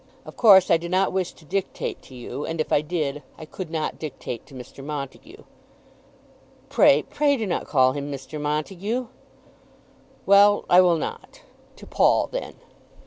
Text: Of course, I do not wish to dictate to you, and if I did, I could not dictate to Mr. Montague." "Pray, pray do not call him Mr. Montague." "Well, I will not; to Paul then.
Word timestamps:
Of 0.25 0.35
course, 0.35 0.71
I 0.71 0.77
do 0.77 0.89
not 0.89 1.13
wish 1.13 1.31
to 1.33 1.45
dictate 1.45 2.01
to 2.01 2.15
you, 2.15 2.43
and 2.43 2.59
if 2.59 2.71
I 2.73 2.81
did, 2.81 3.21
I 3.37 3.45
could 3.45 3.69
not 3.69 3.99
dictate 3.99 4.47
to 4.47 4.55
Mr. 4.55 4.83
Montague." 4.83 5.43
"Pray, 6.69 7.03
pray 7.03 7.37
do 7.37 7.45
not 7.45 7.67
call 7.67 7.91
him 7.91 8.11
Mr. 8.11 8.41
Montague." 8.41 9.05
"Well, 10.25 10.65
I 10.71 10.81
will 10.81 10.97
not; 10.97 11.41
to 11.75 11.85
Paul 11.85 12.29
then. 12.31 12.55